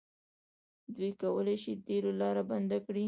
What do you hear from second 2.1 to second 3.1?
لاره بنده کړي.